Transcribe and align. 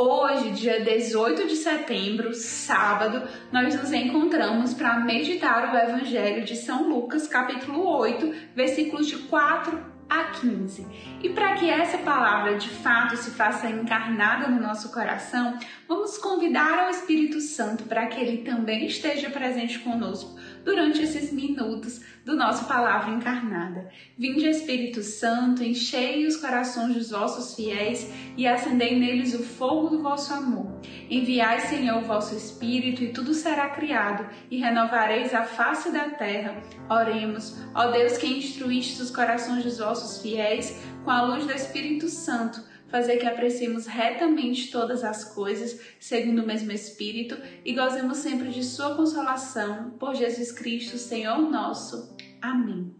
Hoje, 0.00 0.52
dia 0.52 0.80
18 0.84 1.48
de 1.48 1.56
setembro, 1.56 2.32
sábado, 2.32 3.28
nós 3.50 3.74
nos 3.74 3.92
encontramos 3.92 4.72
para 4.72 5.00
meditar 5.00 5.74
o 5.74 5.76
Evangelho 5.76 6.44
de 6.44 6.54
São 6.54 6.88
Lucas, 6.88 7.26
capítulo 7.26 7.84
8, 7.84 8.32
versículos 8.54 9.08
de 9.08 9.16
4 9.16 9.76
a 10.08 10.24
15. 10.26 10.86
E 11.20 11.28
para 11.30 11.54
que 11.54 11.68
essa 11.68 11.98
palavra 11.98 12.56
de 12.56 12.68
fato 12.68 13.16
se 13.16 13.32
faça 13.32 13.68
encarnada 13.68 14.46
no 14.46 14.60
nosso 14.60 14.92
coração, 14.92 15.58
vamos 15.88 16.16
convidar 16.16 16.78
ao 16.78 16.90
Espírito 16.90 17.40
Santo 17.40 17.82
para 17.82 18.06
que 18.06 18.20
ele 18.20 18.44
também 18.44 18.86
esteja 18.86 19.28
presente 19.30 19.80
conosco 19.80 20.38
durante 20.64 21.02
esses 21.02 21.32
minutos 21.32 22.00
do 22.24 22.36
nosso 22.36 22.66
palavra 22.66 23.10
encarnada. 23.10 23.88
Vinde 24.18 24.46
Espírito 24.46 25.02
Santo, 25.02 25.62
enchei 25.62 26.26
os 26.26 26.36
corações 26.36 26.94
dos 26.94 27.10
vossos 27.10 27.54
fiéis 27.54 28.12
e 28.36 28.46
acendei 28.46 28.98
neles 28.98 29.34
o 29.34 29.42
fogo 29.42 29.88
do 29.88 30.02
vosso 30.02 30.34
amor. 30.34 30.80
Enviai, 31.08 31.60
Senhor, 31.60 32.02
o 32.02 32.06
vosso 32.06 32.34
Espírito 32.34 33.02
e 33.02 33.12
tudo 33.12 33.32
será 33.32 33.70
criado 33.70 34.26
e 34.50 34.58
renovareis 34.58 35.34
a 35.34 35.44
face 35.44 35.90
da 35.90 36.10
terra. 36.10 36.62
Oremos, 36.90 37.56
ó 37.74 37.90
Deus 37.90 38.18
que 38.18 38.26
instruíste 38.26 39.00
os 39.00 39.10
corações 39.10 39.64
dos 39.64 39.78
vossos 39.78 40.20
fiéis 40.20 40.78
com 41.04 41.10
a 41.10 41.22
luz 41.22 41.46
do 41.46 41.52
Espírito 41.52 42.08
Santo 42.08 42.67
fazer 42.88 43.18
que 43.18 43.26
apreciemos 43.26 43.86
retamente 43.86 44.70
todas 44.70 45.04
as 45.04 45.24
coisas, 45.24 45.80
segundo 46.00 46.42
o 46.42 46.46
mesmo 46.46 46.72
Espírito, 46.72 47.36
e 47.64 47.74
gozemos 47.74 48.18
sempre 48.18 48.48
de 48.48 48.64
Sua 48.64 48.94
consolação, 48.94 49.90
por 49.98 50.14
Jesus 50.14 50.50
Cristo, 50.52 50.98
Senhor 50.98 51.38
nosso. 51.38 52.16
Amém. 52.40 52.94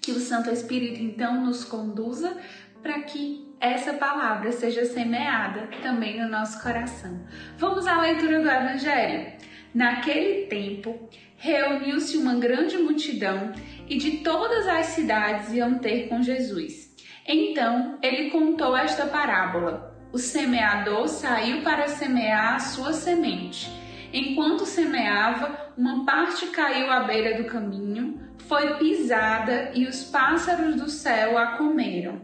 Que 0.00 0.12
o 0.12 0.20
Santo 0.20 0.50
Espírito 0.50 1.02
então 1.02 1.44
nos 1.44 1.64
conduza 1.64 2.36
para 2.82 3.00
que 3.02 3.50
essa 3.60 3.92
palavra 3.92 4.50
seja 4.52 4.86
semeada 4.86 5.68
também 5.82 6.18
no 6.18 6.28
nosso 6.28 6.62
coração. 6.62 7.26
Vamos 7.58 7.86
à 7.86 8.00
leitura 8.00 8.40
do 8.40 8.48
Evangelho. 8.48 9.32
Naquele 9.74 10.46
tempo, 10.46 11.08
reuniu-se 11.36 12.16
uma 12.16 12.34
grande 12.36 12.78
multidão 12.78 13.52
e 13.88 13.98
de 13.98 14.18
todas 14.18 14.66
as 14.66 14.86
cidades 14.86 15.52
iam 15.52 15.78
ter 15.78 16.08
com 16.08 16.22
Jesus. 16.22 16.89
Então 17.26 17.98
ele 18.02 18.30
contou 18.30 18.76
esta 18.76 19.06
parábola: 19.06 19.94
O 20.12 20.18
semeador 20.18 21.08
saiu 21.08 21.62
para 21.62 21.88
semear 21.88 22.56
a 22.56 22.58
sua 22.58 22.92
semente. 22.92 23.70
Enquanto 24.12 24.66
semeava, 24.66 25.72
uma 25.76 26.04
parte 26.04 26.48
caiu 26.48 26.90
à 26.90 27.04
beira 27.04 27.40
do 27.40 27.48
caminho, 27.48 28.20
foi 28.38 28.74
pisada 28.74 29.70
e 29.72 29.86
os 29.86 30.02
pássaros 30.04 30.74
do 30.74 30.88
céu 30.88 31.38
a 31.38 31.56
comeram. 31.56 32.20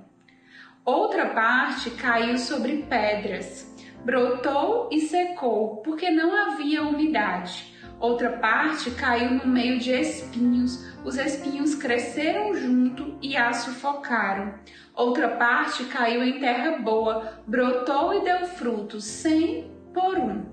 Outra 0.84 1.26
parte 1.26 1.90
caiu 1.90 2.36
sobre 2.38 2.84
pedras, 2.88 3.72
brotou 4.04 4.88
e 4.90 5.00
secou, 5.02 5.76
porque 5.78 6.10
não 6.10 6.36
havia 6.36 6.82
umidade. 6.82 7.72
Outra 7.98 8.30
parte 8.38 8.90
caiu 8.90 9.30
no 9.30 9.46
meio 9.46 9.78
de 9.78 9.90
espinhos, 9.90 10.95
os 11.06 11.16
espinhos 11.16 11.76
cresceram 11.76 12.52
junto 12.52 13.16
e 13.22 13.36
a 13.36 13.52
sufocaram. 13.52 14.54
Outra 14.92 15.28
parte 15.28 15.84
caiu 15.84 16.24
em 16.24 16.40
terra 16.40 16.78
boa, 16.78 17.42
brotou 17.46 18.12
e 18.12 18.24
deu 18.24 18.44
frutos, 18.46 19.04
cem 19.04 19.70
por 19.94 20.18
um. 20.18 20.44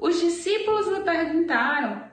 Os 0.00 0.18
discípulos 0.18 0.88
lhe 0.88 1.00
perguntaram 1.00 2.04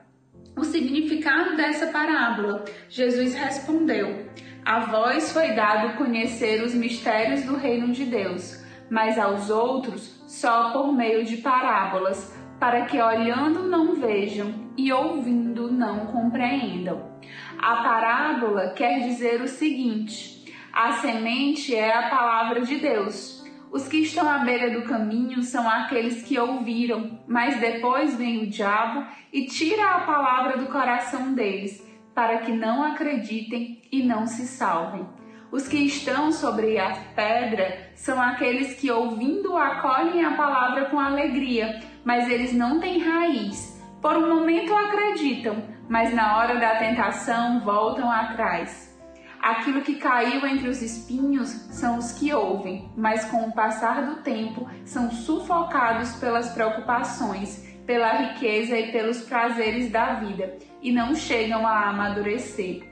o 0.54 0.62
significado 0.62 1.56
dessa 1.56 1.86
parábola. 1.86 2.66
Jesus 2.86 3.34
respondeu: 3.34 4.26
A 4.62 4.80
vós 4.80 5.32
foi 5.32 5.52
dado 5.52 5.96
conhecer 5.96 6.62
os 6.62 6.74
mistérios 6.74 7.44
do 7.44 7.56
reino 7.56 7.92
de 7.92 8.04
Deus, 8.04 8.62
mas 8.90 9.18
aos 9.18 9.48
outros 9.48 10.22
só 10.28 10.70
por 10.70 10.92
meio 10.92 11.24
de 11.24 11.38
parábolas, 11.38 12.36
para 12.58 12.86
que 12.86 13.00
olhando 13.00 13.64
não 13.68 13.94
vejam 13.96 14.52
e 14.76 14.92
ouvindo 14.92 15.70
não 15.70 16.06
compreendam. 16.06 17.12
A 17.58 17.76
parábola 17.76 18.70
quer 18.70 19.00
dizer 19.00 19.40
o 19.40 19.48
seguinte: 19.48 20.54
a 20.72 20.92
semente 20.92 21.74
é 21.74 21.92
a 21.92 22.08
palavra 22.08 22.60
de 22.60 22.76
Deus. 22.76 23.44
Os 23.70 23.88
que 23.88 23.98
estão 23.98 24.28
à 24.28 24.38
beira 24.38 24.70
do 24.70 24.88
caminho 24.88 25.42
são 25.42 25.68
aqueles 25.68 26.22
que 26.22 26.38
ouviram, 26.38 27.18
mas 27.26 27.58
depois 27.60 28.16
vem 28.16 28.42
o 28.42 28.46
diabo 28.46 29.04
e 29.32 29.46
tira 29.46 29.90
a 29.90 30.00
palavra 30.00 30.56
do 30.56 30.66
coração 30.66 31.34
deles, 31.34 31.84
para 32.14 32.38
que 32.38 32.52
não 32.52 32.84
acreditem 32.84 33.82
e 33.90 34.02
não 34.02 34.26
se 34.26 34.46
salvem. 34.46 35.06
Os 35.50 35.68
que 35.68 35.78
estão 35.78 36.32
sobre 36.32 36.78
a 36.78 36.90
pedra 37.14 37.90
são 37.94 38.20
aqueles 38.20 38.78
que, 38.78 38.90
ouvindo, 38.90 39.56
acolhem 39.56 40.24
a 40.24 40.36
palavra 40.36 40.86
com 40.86 40.98
alegria, 40.98 41.80
mas 42.06 42.28
eles 42.30 42.52
não 42.52 42.78
têm 42.78 43.00
raiz. 43.00 43.82
Por 44.00 44.16
um 44.16 44.32
momento 44.32 44.72
acreditam, 44.72 45.64
mas 45.88 46.14
na 46.14 46.36
hora 46.36 46.54
da 46.60 46.76
tentação 46.76 47.60
voltam 47.60 48.08
atrás. 48.08 48.96
Aquilo 49.42 49.82
que 49.82 49.96
caiu 49.96 50.46
entre 50.46 50.68
os 50.68 50.80
espinhos 50.80 51.48
são 51.48 51.98
os 51.98 52.12
que 52.12 52.32
ouvem, 52.32 52.88
mas 52.96 53.24
com 53.24 53.48
o 53.48 53.52
passar 53.52 54.06
do 54.06 54.22
tempo 54.22 54.70
são 54.84 55.10
sufocados 55.10 56.14
pelas 56.16 56.50
preocupações, 56.50 57.66
pela 57.84 58.12
riqueza 58.12 58.78
e 58.78 58.92
pelos 58.92 59.22
prazeres 59.22 59.90
da 59.90 60.14
vida 60.14 60.56
e 60.80 60.92
não 60.92 61.12
chegam 61.12 61.66
a 61.66 61.88
amadurecer. 61.88 62.84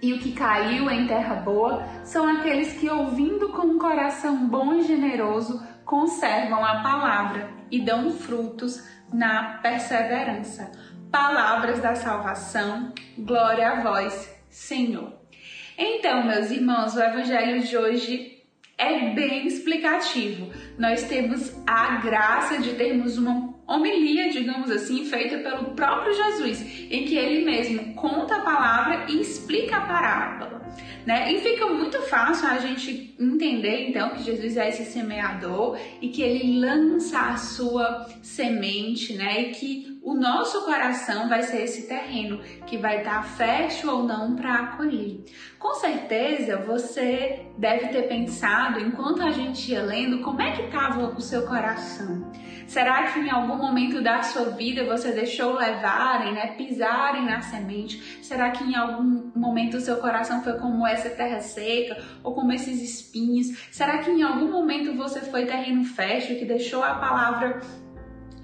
E 0.00 0.14
o 0.14 0.20
que 0.20 0.32
caiu 0.32 0.90
em 0.90 1.06
terra 1.06 1.34
boa 1.36 1.84
são 2.02 2.26
aqueles 2.26 2.72
que, 2.74 2.88
ouvindo 2.88 3.50
com 3.50 3.66
um 3.66 3.78
coração 3.78 4.48
bom 4.48 4.72
e 4.74 4.82
generoso, 4.84 5.62
conservam 5.84 6.64
a 6.64 6.82
palavra 6.82 7.57
e 7.70 7.80
dão 7.80 8.10
frutos 8.10 8.82
na 9.12 9.58
perseverança. 9.62 10.70
Palavras 11.10 11.80
da 11.80 11.94
salvação, 11.94 12.92
glória 13.16 13.70
a 13.70 13.80
vós, 13.80 14.34
Senhor. 14.50 15.12
Então, 15.76 16.26
meus 16.26 16.50
irmãos, 16.50 16.94
o 16.94 17.00
evangelho 17.00 17.62
de 17.62 17.76
hoje 17.76 18.38
é 18.76 19.10
bem 19.10 19.46
explicativo. 19.46 20.52
Nós 20.78 21.04
temos 21.04 21.56
a 21.66 21.96
graça 21.96 22.58
de 22.58 22.74
termos 22.74 23.16
uma 23.18 23.54
homilia, 23.66 24.30
digamos 24.30 24.70
assim, 24.70 25.04
feita 25.04 25.38
pelo 25.38 25.72
próprio 25.72 26.14
Jesus, 26.14 26.60
em 26.90 27.04
que 27.04 27.16
ele 27.16 27.44
mesmo 27.44 27.94
conta 27.94 28.36
a 28.36 28.40
palavra 28.40 29.06
e 29.08 29.20
explica 29.20 29.76
a 29.76 29.86
parábola. 29.86 30.57
Né? 31.06 31.32
E 31.32 31.40
fica 31.40 31.66
muito 31.66 32.02
fácil 32.02 32.48
a 32.48 32.58
gente 32.58 33.14
entender 33.18 33.88
então 33.88 34.10
que 34.10 34.22
Jesus 34.22 34.56
é 34.56 34.68
esse 34.68 34.84
semeador 34.84 35.78
e 36.02 36.08
que 36.08 36.22
ele 36.22 36.58
lança 36.60 37.18
a 37.18 37.36
sua 37.36 38.06
semente, 38.22 39.14
né? 39.14 39.42
E 39.42 39.50
que 39.52 39.87
o 40.08 40.14
nosso 40.14 40.64
coração 40.64 41.28
vai 41.28 41.42
ser 41.42 41.64
esse 41.64 41.86
terreno 41.86 42.40
que 42.66 42.78
vai 42.78 42.98
estar 42.98 43.22
fértil 43.22 43.90
ou 43.90 44.02
não 44.04 44.34
para 44.34 44.54
acolher. 44.54 45.22
Com 45.58 45.74
certeza 45.74 46.56
você 46.56 47.46
deve 47.58 47.88
ter 47.88 48.08
pensado, 48.08 48.80
enquanto 48.80 49.22
a 49.22 49.30
gente 49.30 49.70
ia 49.70 49.82
lendo, 49.82 50.22
como 50.22 50.40
é 50.40 50.52
que 50.52 50.62
estava 50.62 51.14
o 51.14 51.20
seu 51.20 51.46
coração. 51.46 52.32
Será 52.66 53.10
que 53.12 53.18
em 53.18 53.30
algum 53.30 53.56
momento 53.56 54.02
da 54.02 54.22
sua 54.22 54.44
vida 54.50 54.84
você 54.84 55.12
deixou 55.12 55.54
levarem, 55.54 56.32
né, 56.32 56.48
pisarem 56.48 57.26
na 57.26 57.42
semente? 57.42 58.22
Será 58.22 58.50
que 58.50 58.64
em 58.64 58.76
algum 58.76 59.30
momento 59.36 59.76
o 59.76 59.80
seu 59.80 59.96
coração 59.96 60.42
foi 60.42 60.54
como 60.54 60.86
essa 60.86 61.10
terra 61.10 61.40
seca 61.40 62.02
ou 62.22 62.34
como 62.34 62.52
esses 62.52 62.80
espinhos? 62.82 63.48
Será 63.70 63.98
que 63.98 64.10
em 64.10 64.22
algum 64.22 64.50
momento 64.50 64.94
você 64.94 65.20
foi 65.20 65.44
terreno 65.44 65.84
fértil 65.84 66.38
que 66.38 66.46
deixou 66.46 66.82
a 66.82 66.94
palavra 66.94 67.60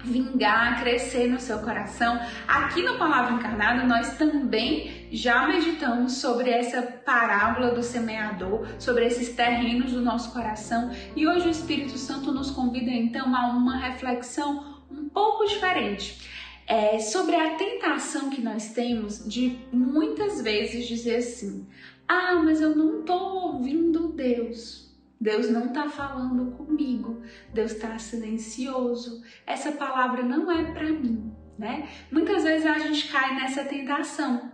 vingar, 0.05 0.79
crescer 0.81 1.27
no 1.27 1.39
seu 1.39 1.59
coração. 1.59 2.19
Aqui 2.47 2.81
no 2.81 2.97
Palavra 2.97 3.33
Encarnada, 3.33 3.83
nós 3.85 4.17
também 4.17 5.07
já 5.11 5.47
meditamos 5.47 6.13
sobre 6.13 6.49
essa 6.49 6.81
parábola 6.81 7.71
do 7.71 7.81
semeador, 7.81 8.67
sobre 8.79 9.05
esses 9.05 9.35
terrenos 9.35 9.91
do 9.91 10.01
nosso 10.01 10.31
coração, 10.31 10.91
e 11.15 11.27
hoje 11.27 11.47
o 11.47 11.51
Espírito 11.51 11.97
Santo 11.97 12.31
nos 12.31 12.51
convida 12.51 12.91
então 12.91 13.35
a 13.35 13.47
uma 13.47 13.77
reflexão 13.77 14.83
um 14.89 15.09
pouco 15.09 15.45
diferente. 15.45 16.33
É, 16.67 16.97
sobre 16.97 17.35
a 17.35 17.55
tentação 17.55 18.31
que 18.31 18.41
nós 18.41 18.73
temos 18.73 19.23
de 19.27 19.59
muitas 19.71 20.41
vezes 20.41 20.87
dizer 20.87 21.17
assim: 21.17 21.67
ah, 22.07 22.41
mas 22.43 22.59
eu 22.59 22.75
não 22.75 23.01
estou 23.01 23.53
ouvindo 23.53 24.07
Deus. 24.09 24.84
Deus 25.19 25.49
não 25.49 25.67
está 25.67 25.89
falando 25.89 26.51
comigo, 26.55 27.21
Deus 27.53 27.71
está 27.71 27.97
silencioso, 27.97 29.23
essa 29.45 29.71
palavra 29.71 30.23
não 30.23 30.51
é 30.51 30.71
para 30.71 30.89
mim, 30.89 31.31
né? 31.57 31.87
Muitas 32.11 32.43
vezes 32.43 32.65
a 32.65 32.77
gente 32.79 33.11
cai 33.11 33.35
nessa 33.35 33.63
tentação. 33.63 34.53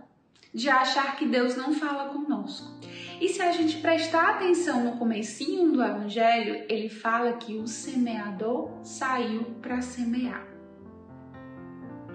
de 0.54 0.68
achar 0.68 1.16
que 1.16 1.26
Deus 1.26 1.56
não 1.56 1.72
fala 1.72 2.10
conosco. 2.10 2.78
E 3.20 3.28
se 3.28 3.40
a 3.40 3.52
gente 3.52 3.78
prestar 3.78 4.34
atenção 4.34 4.84
no 4.84 4.98
comecinho 4.98 5.72
do 5.72 5.82
evangelho, 5.82 6.66
ele 6.68 6.88
fala 6.90 7.32
que 7.34 7.56
o 7.56 7.66
semeador 7.66 8.70
saiu 8.82 9.44
para 9.62 9.80
semear. 9.80 10.46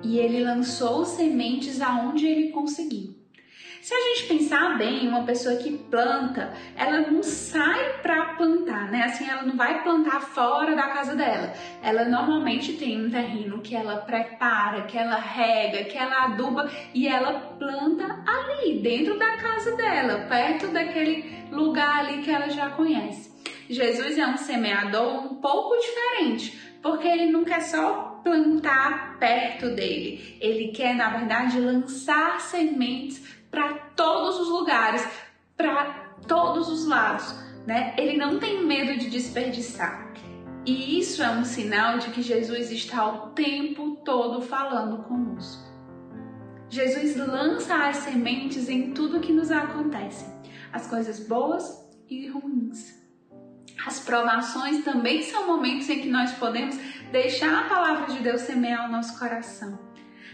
E 0.04 0.20
ele 0.20 0.44
lançou 0.44 1.04
sementes 1.04 1.82
aonde 1.82 2.28
ele 2.28 2.52
conseguiu. 2.52 3.17
Se 3.88 3.94
a 3.94 4.00
gente 4.02 4.28
pensar 4.28 4.78
bem, 4.78 5.08
uma 5.08 5.24
pessoa 5.24 5.56
que 5.56 5.78
planta, 5.78 6.54
ela 6.76 7.10
não 7.10 7.24
sai 7.24 8.02
para 8.02 8.36
plantar, 8.36 8.92
né? 8.92 9.04
Assim, 9.04 9.26
ela 9.30 9.44
não 9.44 9.56
vai 9.56 9.82
plantar 9.82 10.20
fora 10.20 10.76
da 10.76 10.90
casa 10.90 11.16
dela. 11.16 11.54
Ela 11.82 12.04
normalmente 12.04 12.74
tem 12.74 13.06
um 13.06 13.10
terreno 13.10 13.62
que 13.62 13.74
ela 13.74 13.96
prepara, 13.96 14.82
que 14.82 14.98
ela 14.98 15.16
rega, 15.16 15.86
que 15.86 15.98
ela 15.98 16.26
aduba 16.26 16.70
e 16.94 17.08
ela 17.08 17.56
planta 17.58 18.26
ali, 18.28 18.80
dentro 18.80 19.18
da 19.18 19.38
casa 19.38 19.74
dela, 19.78 20.26
perto 20.28 20.68
daquele 20.68 21.48
lugar 21.50 22.00
ali 22.00 22.24
que 22.24 22.30
ela 22.30 22.50
já 22.50 22.70
conhece. 22.72 23.32
Jesus 23.70 24.18
é 24.18 24.28
um 24.28 24.36
semeador 24.36 25.32
um 25.32 25.36
pouco 25.36 25.80
diferente, 25.80 26.60
porque 26.82 27.08
ele 27.08 27.32
não 27.32 27.46
quer 27.46 27.62
só 27.62 28.20
plantar 28.22 29.18
perto 29.18 29.70
dele, 29.70 30.38
ele 30.42 30.74
quer, 30.74 30.94
na 30.94 31.08
verdade, 31.08 31.58
lançar 31.62 32.42
sementes 32.42 33.37
para 33.58 33.74
todos 33.96 34.40
os 34.40 34.50
lugares, 34.50 35.04
para 35.58 36.14
todos 36.28 36.70
os 36.70 36.86
lados, 36.86 37.34
né? 37.66 37.96
Ele 37.98 38.16
não 38.16 38.38
tem 38.38 38.64
medo 38.64 39.00
de 39.00 39.10
desperdiçar. 39.10 40.14
E 40.64 41.00
isso 41.00 41.24
é 41.24 41.30
um 41.32 41.44
sinal 41.44 41.98
de 41.98 42.12
que 42.12 42.22
Jesus 42.22 42.70
está 42.70 43.08
o 43.08 43.30
tempo 43.30 43.96
todo 44.06 44.44
falando 44.44 45.02
conosco. 45.06 45.64
Jesus 46.70 47.16
lança 47.16 47.74
as 47.88 47.98
sementes 47.98 48.70
em 48.70 48.92
tudo 48.92 49.22
que 49.22 49.34
nos 49.34 49.50
acontece, 49.50 50.26
as 50.72 50.86
coisas 50.86 51.20
boas 51.26 51.84
e 52.08 52.28
ruins. 52.28 52.96
As 53.88 54.00
provações 54.02 54.84
também 54.84 55.24
são 55.24 55.48
momentos 55.48 55.90
em 55.90 56.02
que 56.02 56.10
nós 56.10 56.32
podemos 56.34 56.78
deixar 57.12 57.66
a 57.66 57.70
palavra 57.70 58.14
de 58.14 58.20
Deus 58.20 58.42
semear 58.42 58.88
o 58.88 58.92
nosso 58.92 59.18
coração 59.18 59.87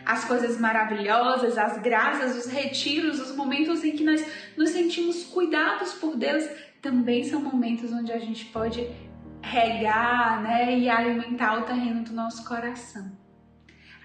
as 0.06 0.26
coisas 0.26 0.60
maravilhosas, 0.60 1.58
as 1.58 1.82
graças, 1.82 2.36
os 2.36 2.52
retiros, 2.52 3.20
os 3.20 3.36
momentos 3.36 3.84
em 3.84 3.92
que 3.92 4.04
nós 4.04 4.26
nos 4.58 4.70
sentimos 4.72 5.24
cuidados 5.26 5.94
por 5.94 6.16
Deus, 6.16 6.44
também 6.82 7.24
são 7.24 7.42
momentos 7.42 7.92
onde 7.94 8.12
a 8.12 8.20
gente 8.20 8.46
pode 8.46 8.88
regar 9.42 10.42
né, 10.42 10.78
e 10.78 10.90
alimentar 10.90 11.60
o 11.60 11.64
terreno 11.64 12.04
do 12.04 12.14
nosso 12.14 12.46
coração. 12.46 13.23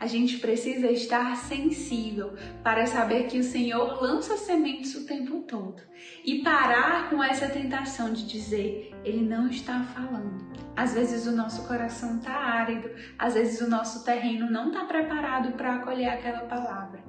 A 0.01 0.07
gente 0.07 0.39
precisa 0.39 0.91
estar 0.91 1.37
sensível 1.37 2.35
para 2.63 2.87
saber 2.87 3.25
que 3.25 3.39
o 3.39 3.45
Senhor 3.45 4.01
lança 4.01 4.37
sementes 4.37 4.95
o 4.95 5.05
tempo 5.05 5.43
todo 5.43 5.83
e 6.25 6.43
parar 6.43 7.11
com 7.11 7.23
essa 7.23 7.49
tentação 7.49 8.13
de 8.13 8.27
dizer, 8.27 8.95
Ele 9.05 9.23
não 9.23 9.49
está 9.49 9.83
falando. 9.83 10.47
Às 10.77 10.95
vezes 10.95 11.27
o 11.27 11.33
nosso 11.33 11.67
coração 11.67 12.19
está 12.19 12.33
árido, 12.33 12.89
às 13.19 13.35
vezes 13.35 13.61
o 13.61 13.69
nosso 13.69 14.05
terreno 14.05 14.49
não 14.49 14.69
está 14.69 14.85
preparado 14.85 15.53
para 15.53 15.75
acolher 15.75 16.09
aquela 16.09 16.41
palavra. 16.41 17.03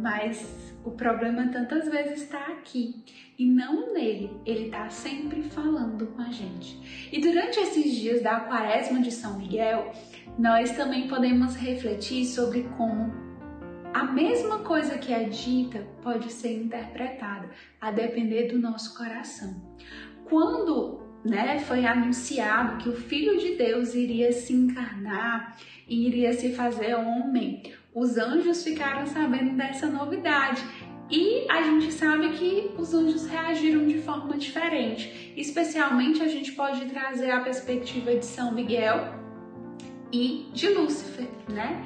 Mas 0.00 0.74
o 0.84 0.90
problema 0.90 1.48
tantas 1.48 1.88
vezes 1.88 2.22
está 2.22 2.46
aqui 2.46 3.04
e 3.38 3.44
não 3.44 3.92
nele. 3.92 4.30
Ele 4.46 4.66
está 4.66 4.88
sempre 4.88 5.42
falando 5.42 6.06
com 6.08 6.22
a 6.22 6.30
gente. 6.30 7.08
E 7.12 7.20
durante 7.20 7.60
esses 7.60 7.94
dias 7.96 8.22
da 8.22 8.40
Quaresma 8.40 9.00
de 9.00 9.10
São 9.10 9.38
Miguel, 9.38 9.92
nós 10.38 10.74
também 10.76 11.06
podemos 11.06 11.54
refletir 11.54 12.24
sobre 12.24 12.62
como 12.76 13.12
a 13.92 14.04
mesma 14.04 14.60
coisa 14.60 14.96
que 14.96 15.12
é 15.12 15.24
dita 15.24 15.86
pode 16.00 16.32
ser 16.32 16.62
interpretada 16.62 17.50
a 17.80 17.90
depender 17.90 18.48
do 18.48 18.58
nosso 18.58 18.96
coração. 18.96 19.60
Quando 20.24 21.00
né, 21.24 21.58
foi 21.58 21.84
anunciado 21.84 22.78
que 22.78 22.88
o 22.88 22.96
Filho 22.96 23.36
de 23.38 23.56
Deus 23.56 23.94
iria 23.94 24.32
se 24.32 24.52
encarnar 24.52 25.56
e 25.88 26.06
iria 26.06 26.32
se 26.32 26.52
fazer 26.54 26.94
homem, 26.94 27.62
os 27.94 28.16
anjos 28.16 28.62
ficaram 28.62 29.06
sabendo 29.06 29.56
dessa 29.56 29.86
novidade 29.86 30.62
e 31.10 31.44
a 31.50 31.62
gente 31.62 31.92
sabe 31.92 32.30
que 32.30 32.70
os 32.78 32.94
anjos 32.94 33.26
reagiram 33.26 33.84
de 33.86 33.98
forma 33.98 34.36
diferente. 34.36 35.32
Especialmente 35.36 36.22
a 36.22 36.28
gente 36.28 36.52
pode 36.52 36.84
trazer 36.86 37.32
a 37.32 37.40
perspectiva 37.40 38.14
de 38.14 38.24
São 38.24 38.52
Miguel 38.52 39.12
e 40.12 40.48
de 40.52 40.68
Lúcifer, 40.68 41.28
né? 41.48 41.84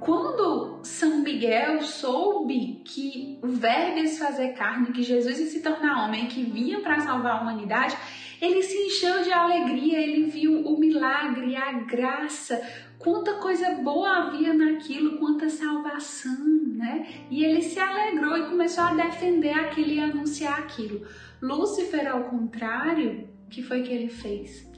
Quando 0.00 0.80
São 0.82 1.22
Miguel 1.22 1.80
soube 1.82 2.82
que 2.84 3.38
o 3.42 3.48
verbo 3.48 3.98
ia 3.98 4.06
se 4.06 4.18
fazer 4.18 4.48
carne, 4.48 4.92
que 4.92 5.02
Jesus 5.02 5.40
ia 5.40 5.46
se 5.46 5.60
tornar 5.60 6.04
homem, 6.04 6.26
que 6.26 6.42
vinha 6.42 6.80
para 6.80 7.00
salvar 7.00 7.38
a 7.38 7.40
humanidade, 7.40 7.96
ele 8.40 8.62
se 8.62 8.76
encheu 8.76 9.22
de 9.22 9.32
alegria, 9.32 10.00
ele 10.00 10.24
viu 10.26 10.66
o 10.66 10.78
milagre, 10.78 11.56
a 11.56 11.72
graça, 11.72 12.60
quanta 12.98 13.34
coisa 13.34 13.70
boa 13.76 14.08
havia 14.10 14.54
naquilo, 14.54 15.18
quanta 15.18 15.48
salvação, 15.48 16.44
né? 16.74 17.06
E 17.30 17.44
ele 17.44 17.62
se 17.62 17.78
alegrou 17.78 18.36
e 18.36 18.46
começou 18.46 18.84
a 18.84 18.94
defender 18.94 19.52
aquilo 19.52 19.90
e 19.90 20.00
anunciar 20.00 20.58
aquilo. 20.58 21.06
Lúcifer, 21.42 22.08
ao 22.08 22.24
contrário, 22.24 23.28
o 23.46 23.48
que 23.48 23.62
foi 23.62 23.82
que 23.82 23.92
ele 23.92 24.08
fez? 24.08 24.68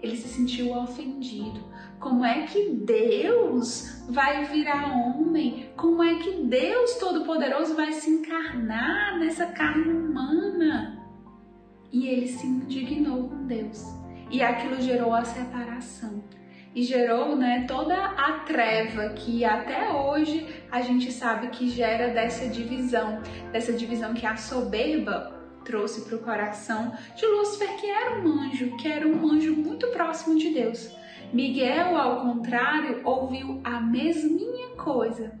Ele 0.00 0.16
se 0.16 0.28
sentiu 0.28 0.72
ofendido. 0.72 1.60
Como 1.98 2.24
é 2.24 2.42
que 2.46 2.70
Deus 2.70 4.04
vai 4.08 4.44
virar 4.44 4.96
homem? 4.96 5.70
Como 5.76 6.02
é 6.02 6.14
que 6.16 6.44
Deus 6.44 6.94
Todo-Poderoso 6.94 7.74
vai 7.74 7.92
se 7.92 8.08
encarnar 8.08 9.18
nessa 9.18 9.46
carne 9.46 9.92
humana? 9.92 11.07
E 11.92 12.06
ele 12.06 12.28
se 12.28 12.46
indignou 12.46 13.28
com 13.28 13.46
Deus. 13.46 13.84
E 14.30 14.42
aquilo 14.42 14.80
gerou 14.80 15.12
a 15.14 15.24
separação. 15.24 16.22
E 16.74 16.82
gerou 16.82 17.34
né, 17.34 17.64
toda 17.66 17.96
a 17.96 18.40
treva 18.40 19.08
que 19.10 19.44
até 19.44 19.90
hoje 19.90 20.46
a 20.70 20.80
gente 20.82 21.10
sabe 21.10 21.48
que 21.48 21.68
gera 21.68 22.08
dessa 22.08 22.46
divisão, 22.46 23.20
dessa 23.50 23.72
divisão 23.72 24.12
que 24.12 24.26
a 24.26 24.36
soberba 24.36 25.34
trouxe 25.64 26.02
para 26.02 26.16
o 26.16 26.20
coração 26.20 26.92
de 27.16 27.26
Lúcifer, 27.26 27.76
que 27.76 27.86
era 27.86 28.20
um 28.20 28.40
anjo, 28.40 28.76
que 28.76 28.88
era 28.88 29.06
um 29.06 29.30
anjo 29.30 29.54
muito 29.54 29.88
próximo 29.88 30.38
de 30.38 30.50
Deus. 30.50 30.94
Miguel, 31.32 31.96
ao 31.96 32.22
contrário, 32.22 33.02
ouviu 33.04 33.60
a 33.62 33.80
mesminha 33.80 34.68
coisa, 34.76 35.38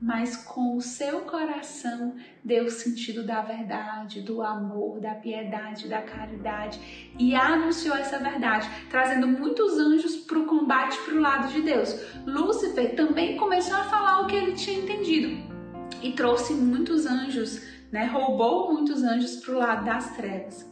mas 0.00 0.36
com 0.36 0.76
o 0.76 0.80
seu 0.80 1.20
coração 1.20 2.14
deu 2.42 2.64
o 2.64 2.70
sentido 2.70 3.22
da 3.22 3.42
verdade, 3.42 4.22
do 4.22 4.42
amor, 4.42 4.98
da 4.98 5.14
piedade, 5.14 5.88
da 5.88 6.00
caridade 6.00 6.80
e 7.18 7.34
anunciou 7.34 7.94
essa 7.96 8.18
verdade, 8.18 8.68
trazendo 8.88 9.28
muitos 9.28 9.78
anjos 9.78 10.16
para 10.16 10.38
o 10.38 10.46
combate 10.46 10.96
para 11.04 11.14
o 11.14 11.20
lado 11.20 11.52
de 11.52 11.60
Deus. 11.60 11.94
Lúcifer 12.26 12.96
também 12.96 13.36
começou 13.36 13.76
a 13.76 13.84
falar 13.84 14.22
o 14.22 14.26
que 14.26 14.36
ele 14.36 14.52
tinha 14.52 14.78
entendido 14.78 15.50
e 16.02 16.12
trouxe 16.12 16.54
muitos 16.54 17.04
anjos, 17.04 17.62
né? 17.92 18.06
roubou 18.06 18.72
muitos 18.72 19.02
anjos 19.02 19.36
para 19.36 19.54
o 19.54 19.58
lado 19.58 19.84
das 19.84 20.16
trevas. 20.16 20.70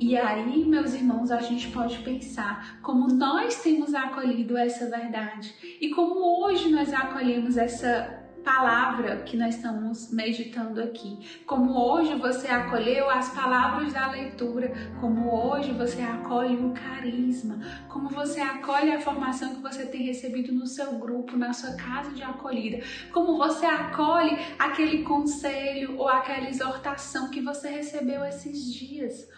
E 0.00 0.16
aí, 0.16 0.64
meus 0.64 0.94
irmãos, 0.94 1.32
a 1.32 1.40
gente 1.40 1.68
pode 1.72 1.98
pensar 1.98 2.78
como 2.82 3.08
nós 3.08 3.60
temos 3.60 3.92
acolhido 3.92 4.56
essa 4.56 4.88
verdade 4.88 5.52
e 5.80 5.90
como 5.90 6.44
hoje 6.44 6.68
nós 6.68 6.94
acolhemos 6.94 7.56
essa 7.56 8.17
palavra 8.48 9.16
que 9.18 9.36
nós 9.36 9.56
estamos 9.56 10.10
meditando 10.10 10.82
aqui. 10.82 11.18
Como 11.44 11.78
hoje 11.78 12.14
você 12.14 12.48
acolheu 12.48 13.10
as 13.10 13.28
palavras 13.34 13.92
da 13.92 14.10
leitura, 14.10 14.72
como 15.02 15.30
hoje 15.30 15.70
você 15.72 16.00
acolhe 16.00 16.56
o 16.56 16.72
carisma, 16.72 17.60
como 17.90 18.08
você 18.08 18.40
acolhe 18.40 18.90
a 18.90 19.00
formação 19.02 19.56
que 19.56 19.60
você 19.60 19.84
tem 19.84 20.06
recebido 20.06 20.50
no 20.50 20.66
seu 20.66 20.92
grupo, 20.98 21.36
na 21.36 21.52
sua 21.52 21.76
casa 21.76 22.10
de 22.12 22.22
acolhida, 22.22 22.82
como 23.12 23.36
você 23.36 23.66
acolhe 23.66 24.38
aquele 24.58 25.02
conselho 25.02 25.98
ou 25.98 26.08
aquela 26.08 26.48
exortação 26.48 27.28
que 27.30 27.42
você 27.42 27.68
recebeu 27.68 28.24
esses 28.24 28.72
dias. 28.72 29.28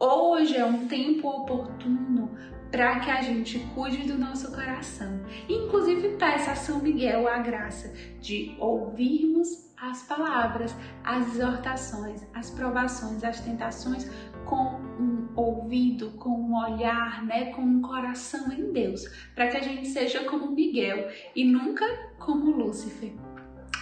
Hoje 0.00 0.56
é 0.56 0.64
um 0.64 0.88
tempo 0.88 1.28
oportuno 1.28 2.34
para 2.74 2.98
que 2.98 3.08
a 3.08 3.22
gente 3.22 3.60
cuide 3.72 3.98
do 3.98 4.18
nosso 4.18 4.50
coração. 4.50 5.20
Inclusive, 5.48 6.16
peça 6.16 6.50
a 6.50 6.56
São 6.56 6.80
Miguel 6.80 7.28
a 7.28 7.38
graça 7.38 7.94
de 8.20 8.56
ouvirmos 8.58 9.72
as 9.76 10.02
palavras, 10.02 10.74
as 11.04 11.36
exortações, 11.36 12.26
as 12.34 12.50
provações, 12.50 13.22
as 13.22 13.38
tentações 13.38 14.10
com 14.44 14.80
um 14.98 15.28
ouvido, 15.36 16.10
com 16.18 16.30
um 16.30 16.56
olhar, 16.56 17.24
né, 17.24 17.52
com 17.52 17.62
um 17.62 17.80
coração 17.80 18.50
em 18.50 18.72
Deus, 18.72 19.04
para 19.36 19.46
que 19.46 19.56
a 19.56 19.62
gente 19.62 19.86
seja 19.86 20.24
como 20.24 20.50
Miguel 20.50 21.08
e 21.36 21.44
nunca 21.44 21.86
como 22.18 22.50
Lúcifer. 22.50 23.12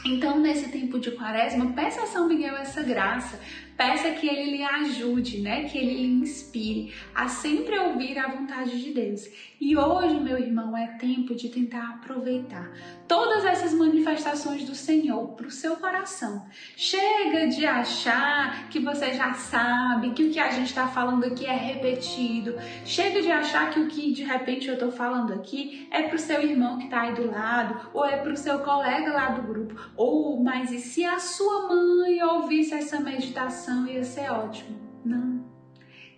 Então, 0.05 0.39
nesse 0.39 0.69
tempo 0.69 0.99
de 0.99 1.13
quaresma, 1.13 1.73
peça 1.73 2.03
a 2.03 2.07
São 2.07 2.29
Miguel 2.29 2.57
essa 2.57 2.83
graça, 2.83 3.41
peça 3.83 4.13
que 4.13 4.29
ele 4.29 4.57
lhe 4.57 4.63
ajude, 4.63 5.41
né? 5.41 5.65
Que 5.65 5.77
ele 5.77 5.95
lhe 5.95 6.23
inspire 6.23 6.95
a 7.13 7.27
sempre 7.27 7.77
ouvir 7.79 8.17
a 8.17 8.29
vontade 8.29 8.81
de 8.81 8.93
Deus. 8.93 9.29
E 9.61 9.77
hoje, 9.77 10.21
meu 10.21 10.39
irmão, 10.39 10.77
é 10.77 10.87
tempo 10.99 11.35
de 11.35 11.49
tentar 11.49 11.89
aproveitar 11.91 12.71
todas 13.09 13.45
essas 13.45 13.75
manifestações 13.75 14.65
do 14.65 14.75
Senhor 14.75 15.29
para 15.37 15.47
o 15.47 15.51
seu 15.51 15.77
coração. 15.77 16.47
Chega 16.77 17.49
de 17.49 17.67
achar 17.67 18.69
que 18.69 18.79
você 18.79 19.13
já 19.13 19.35
sabe, 19.35 20.11
que 20.11 20.25
o 20.25 20.31
que 20.31 20.39
a 20.39 20.51
gente 20.51 20.69
está 20.69 20.87
falando 20.89 21.25
aqui 21.25 21.47
é 21.47 21.55
repetido. 21.55 22.55
Chega 22.85 23.21
de 23.21 23.31
achar 23.31 23.71
que 23.71 23.81
o 23.81 23.89
que 23.89 24.13
de 24.13 24.25
repente 24.25 24.69
eu 24.69 24.75
estou 24.75 24.93
falando 24.93 25.33
aqui 25.35 25.89
é 25.91 26.03
para 26.03 26.17
o 26.17 26.19
seu 26.19 26.41
irmão 26.43 26.79
que 26.79 26.85
está 26.85 27.03
aí 27.03 27.15
do 27.15 27.31
lado, 27.31 27.91
ou 27.93 28.05
é 28.05 28.17
para 28.17 28.33
o 28.33 28.37
seu 28.37 28.61
colega 28.61 29.13
lá 29.13 29.31
do 29.31 29.43
grupo. 29.43 29.75
Ou, 29.97 30.43
mas 30.43 30.71
e 30.73 30.79
se 30.79 31.05
a 31.05 31.19
sua 31.19 31.69
mãe 31.69 32.23
ouvisse 32.23 32.75
essa 32.75 33.01
meditação, 33.01 33.72
ia 33.87 34.05
ser 34.05 34.31
ótimo. 34.31 34.79
Não. 35.05 35.45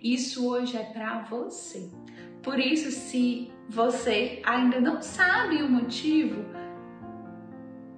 Isso 0.02 0.46
hoje 0.46 0.76
é 0.76 0.82
para 0.82 1.22
você. 1.22 1.90
Por 2.42 2.58
isso, 2.58 2.90
se 2.90 3.50
você 3.68 4.42
ainda 4.44 4.80
não 4.80 5.00
sabe 5.00 5.62
o 5.62 5.68
motivo, 5.68 6.44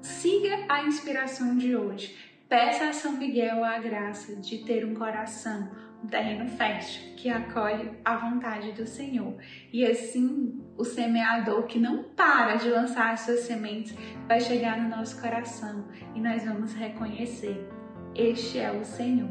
siga 0.01 0.67
a 0.69 0.85
inspiração 0.85 1.57
de 1.57 1.75
hoje. 1.75 2.17
Peça 2.49 2.89
a 2.89 2.93
São 2.93 3.17
Miguel 3.17 3.65
a 3.65 3.79
graça 3.81 4.37
de 4.37 4.59
ter 4.59 4.85
um 4.85 4.95
coração, 4.95 5.69
um 6.03 6.07
terreno 6.07 6.49
fértil 6.49 7.17
que 7.17 7.29
acolhe 7.29 7.91
a 8.05 8.17
vontade 8.17 8.71
do 8.71 8.87
Senhor. 8.87 9.37
E 9.73 9.85
assim, 9.85 10.63
o 10.79 10.85
semeador 10.85 11.65
que 11.65 11.81
não 11.81 12.05
para 12.05 12.55
de 12.55 12.69
lançar 12.69 13.13
as 13.13 13.21
suas 13.23 13.41
sementes 13.41 13.97
vai 14.29 14.41
chegar 14.41 14.81
no 14.81 14.89
nosso 14.89 15.21
coração 15.21 15.89
e 16.15 16.21
nós 16.21 16.45
vamos 16.45 16.73
reconhecer: 16.73 17.69
este 18.17 18.59
é 18.59 18.73
o 18.73 18.85
Senhor. 18.85 19.29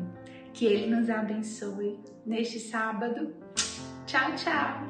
Que 0.54 0.66
Ele 0.66 0.96
nos 0.96 1.10
abençoe 1.10 2.00
neste 2.26 2.60
sábado. 2.60 3.34
Tchau, 4.06 4.36
tchau! 4.36 4.88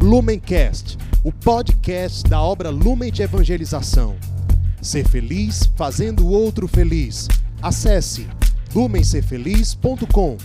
Lumencast, 0.00 0.96
o 1.24 1.32
podcast 1.32 2.22
da 2.28 2.40
obra 2.40 2.70
Lumen 2.70 3.10
de 3.10 3.22
Evangelização. 3.22 4.16
Ser 4.80 5.06
feliz 5.08 5.66
fazendo 5.76 6.24
o 6.24 6.30
outro 6.30 6.68
feliz. 6.68 7.28
Acesse 7.60 8.26
lumencerfeliz.com. 8.74 10.36